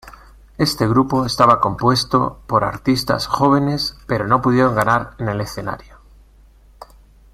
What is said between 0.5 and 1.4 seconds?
Este grupo